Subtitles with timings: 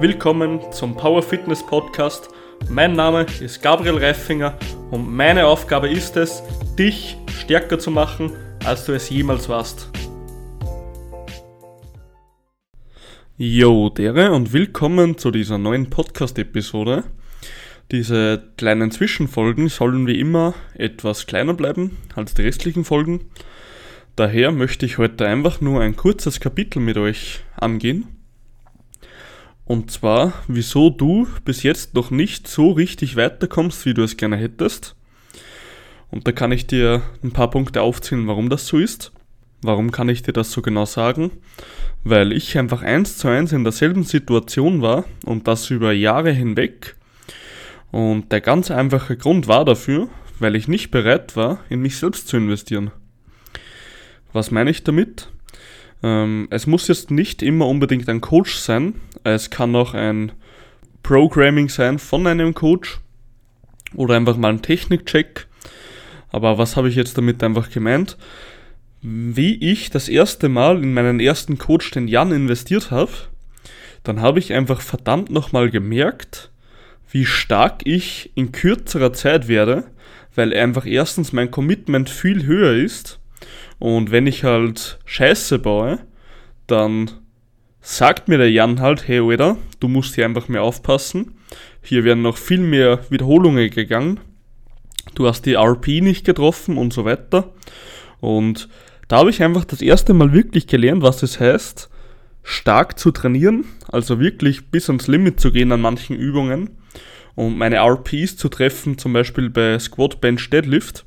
[0.00, 2.28] Willkommen zum Power Fitness Podcast.
[2.70, 4.56] Mein Name ist Gabriel Reifinger
[4.92, 6.40] und meine Aufgabe ist es,
[6.78, 8.30] dich stärker zu machen,
[8.64, 9.90] als du es jemals warst.
[13.36, 17.02] Yo, dere und willkommen zu dieser neuen Podcast-Episode.
[17.90, 23.32] Diese kleinen Zwischenfolgen sollen wie immer etwas kleiner bleiben als die restlichen Folgen.
[24.14, 28.06] Daher möchte ich heute einfach nur ein kurzes Kapitel mit euch angehen
[29.68, 34.38] und zwar, wieso du bis jetzt noch nicht so richtig weiterkommst, wie du es gerne
[34.38, 34.96] hättest.
[36.10, 39.12] Und da kann ich dir ein paar Punkte aufzählen, warum das so ist.
[39.60, 41.32] Warum kann ich dir das so genau sagen?
[42.02, 46.96] Weil ich einfach eins zu eins in derselben Situation war und das über Jahre hinweg.
[47.90, 50.08] Und der ganz einfache Grund war dafür,
[50.38, 52.90] weil ich nicht bereit war, in mich selbst zu investieren.
[54.32, 55.28] Was meine ich damit?
[56.02, 58.94] Ähm, es muss jetzt nicht immer unbedingt ein Coach sein,
[59.24, 60.32] es kann auch ein
[61.02, 63.00] Programming sein von einem Coach
[63.94, 65.46] oder einfach mal ein Technikcheck.
[66.30, 68.16] Aber was habe ich jetzt damit einfach gemeint?
[69.00, 73.12] Wie ich das erste Mal in meinen ersten Coach, den Jan, investiert habe,
[74.02, 76.50] dann habe ich einfach verdammt nochmal gemerkt,
[77.10, 79.84] wie stark ich in kürzerer Zeit werde,
[80.34, 83.17] weil einfach erstens mein Commitment viel höher ist
[83.78, 85.98] und wenn ich halt Scheiße baue,
[86.66, 87.10] dann
[87.80, 91.38] sagt mir der Jan halt, hey Alter, du musst hier einfach mehr aufpassen.
[91.82, 94.20] Hier werden noch viel mehr Wiederholungen gegangen.
[95.14, 97.52] Du hast die RP nicht getroffen und so weiter.
[98.20, 98.68] Und
[99.08, 101.88] da habe ich einfach das erste Mal wirklich gelernt, was es heißt,
[102.42, 106.70] stark zu trainieren, also wirklich bis ans Limit zu gehen an manchen Übungen
[107.34, 111.04] und meine RPs zu treffen, zum Beispiel bei Squat, Bench, Deadlift.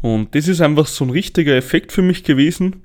[0.00, 2.82] Und das ist einfach so ein richtiger Effekt für mich gewesen.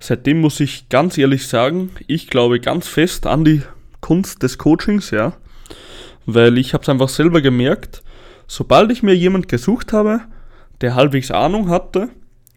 [0.00, 3.62] Seitdem muss ich ganz ehrlich sagen, ich glaube ganz fest an die
[4.00, 5.36] Kunst des Coachings, ja.
[6.26, 8.02] Weil ich habe es einfach selber gemerkt,
[8.46, 10.20] sobald ich mir jemand gesucht habe,
[10.80, 12.10] der halbwegs Ahnung hatte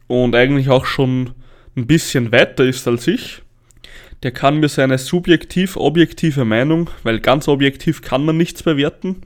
[0.07, 1.31] und eigentlich auch schon
[1.75, 3.41] ein bisschen weiter ist als ich,
[4.23, 9.21] der kann mir seine subjektiv-objektive Meinung, weil ganz objektiv kann man nichts bewerten,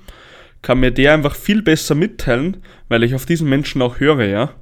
[0.61, 2.57] kann mir der einfach viel besser mitteilen,
[2.87, 4.53] weil ich auf diesen Menschen auch höre, ja.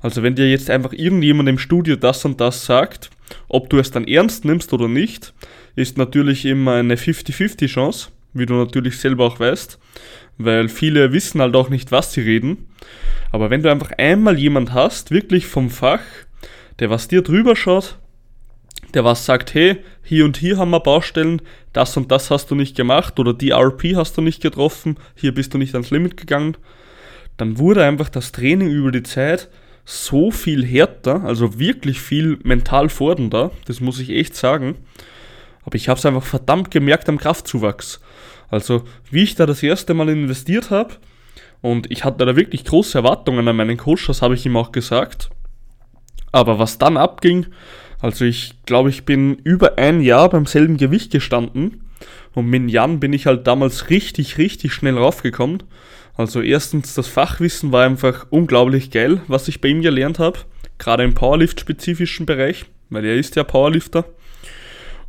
[0.00, 3.10] Also wenn dir jetzt einfach irgendjemand im Studio das und das sagt,
[3.48, 5.32] ob du es dann ernst nimmst oder nicht,
[5.76, 9.78] ist natürlich immer eine 50-50 Chance, wie du natürlich selber auch weißt,
[10.38, 12.66] weil viele wissen halt auch nicht, was sie reden.
[13.32, 16.02] Aber wenn du einfach einmal jemand hast, wirklich vom Fach,
[16.78, 17.98] der was dir drüber schaut,
[18.92, 21.42] der was sagt, hey, hier und hier haben wir Baustellen,
[21.72, 25.34] das und das hast du nicht gemacht oder die RP hast du nicht getroffen, hier
[25.34, 26.56] bist du nicht ans Limit gegangen,
[27.36, 29.48] dann wurde einfach das Training über die Zeit
[29.84, 34.76] so viel härter, also wirklich viel mental fordernder, das muss ich echt sagen.
[35.64, 38.00] Aber ich habe es einfach verdammt gemerkt am Kraftzuwachs.
[38.50, 40.94] Also wie ich da das erste Mal investiert habe
[41.60, 44.72] und ich hatte da wirklich große Erwartungen an meinen Coach, das habe ich ihm auch
[44.72, 45.30] gesagt.
[46.32, 47.46] Aber was dann abging,
[48.00, 51.82] also ich glaube, ich bin über ein Jahr beim selben Gewicht gestanden
[52.34, 55.62] und mit Jan bin ich halt damals richtig, richtig schnell raufgekommen.
[56.16, 60.38] Also erstens, das Fachwissen war einfach unglaublich geil, was ich bei ihm gelernt habe.
[60.78, 64.04] Gerade im Powerlift-spezifischen Bereich, weil er ist ja Powerlifter.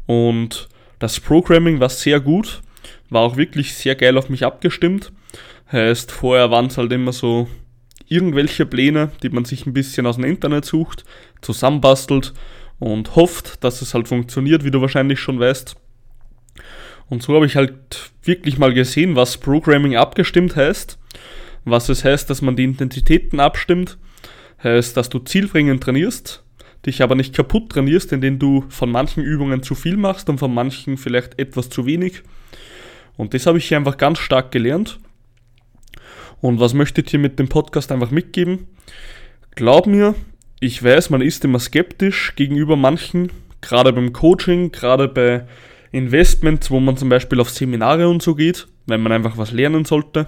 [0.08, 0.68] Und
[1.00, 2.62] das Programming war sehr gut,
[3.10, 5.12] war auch wirklich sehr geil auf mich abgestimmt.
[5.72, 7.48] Heißt, vorher waren es halt immer so
[8.08, 11.06] irgendwelche Pläne, die man sich ein bisschen aus dem Internet sucht,
[11.42, 12.34] zusammenbastelt
[12.80, 15.76] und hofft, dass es halt funktioniert, wie du wahrscheinlich schon weißt.
[17.10, 20.98] Und so habe ich halt wirklich mal gesehen, was Programming abgestimmt heißt.
[21.64, 23.98] Was es heißt, dass man die Intensitäten abstimmt.
[24.64, 26.44] Heißt, dass du zielbringend trainierst,
[26.86, 30.54] dich aber nicht kaputt trainierst, indem du von manchen Übungen zu viel machst und von
[30.54, 32.24] manchen vielleicht etwas zu wenig.
[33.18, 35.00] Und das habe ich hier einfach ganz stark gelernt.
[36.42, 38.68] Und was möchte ich dir mit dem Podcast einfach mitgeben?
[39.56, 40.16] Glaub mir,
[40.60, 45.46] ich weiß, man ist immer skeptisch gegenüber manchen, gerade beim Coaching, gerade bei
[45.96, 49.86] Investments, wo man zum Beispiel auf Seminare und so geht, wenn man einfach was lernen
[49.86, 50.28] sollte.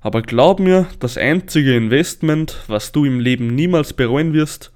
[0.00, 4.72] Aber glaub mir, das einzige Investment, was du im Leben niemals bereuen wirst,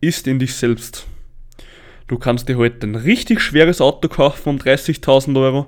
[0.00, 1.06] ist in dich selbst.
[2.08, 5.66] Du kannst dir heute ein richtig schweres Auto kaufen um 30.000 Euro.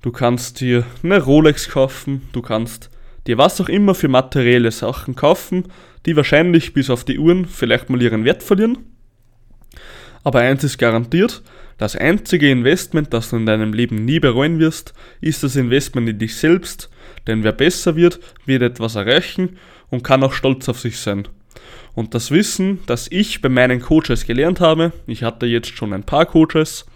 [0.00, 2.28] Du kannst dir eine Rolex kaufen.
[2.32, 2.90] Du kannst
[3.26, 5.64] dir was auch immer für materielle Sachen kaufen,
[6.06, 8.78] die wahrscheinlich bis auf die Uhren vielleicht mal ihren Wert verlieren.
[10.24, 11.42] Aber eins ist garantiert,
[11.78, 16.18] das einzige Investment, das du in deinem Leben nie bereuen wirst, ist das Investment in
[16.18, 16.90] dich selbst,
[17.26, 19.58] denn wer besser wird, wird etwas erreichen
[19.90, 21.28] und kann auch stolz auf sich sein.
[21.94, 26.04] Und das Wissen, das ich bei meinen Coaches gelernt habe, ich hatte jetzt schon ein
[26.04, 26.86] paar Coaches,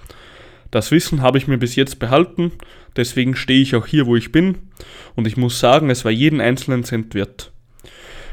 [0.70, 2.52] Das Wissen habe ich mir bis jetzt behalten,
[2.96, 4.56] deswegen stehe ich auch hier, wo ich bin
[5.14, 7.52] und ich muss sagen, es war jeden einzelnen Cent wert.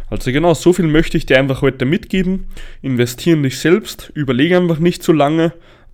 [0.10, 2.48] Also genau, so viel möchte ich dir einfach heute mitgeben.
[2.82, 5.54] Investieren dich selbst, überlege einfach nicht zu lange,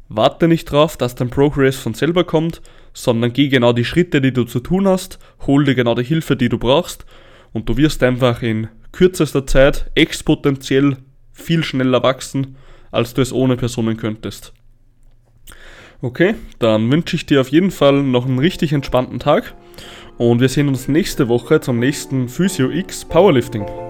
[0.10, 2.62] warte nicht drauf, dass dein Progress von selber kommt,
[2.94, 6.36] sondern geh genau die Schritte, die du zu tun hast, hol dir genau die Hilfe,
[6.36, 7.06] die du brauchst
[7.54, 10.98] und du wirst einfach in kürzester Zeit exponentiell
[11.32, 12.58] viel schneller wachsen,
[12.92, 14.54] als du es ohne Personen könntest.
[16.02, 19.54] Okay, dann wünsche ich dir auf jeden Fall noch einen richtig entspannten Tag
[20.18, 23.89] und wir sehen uns nächste Woche zum nächsten Physio X Powerlifting.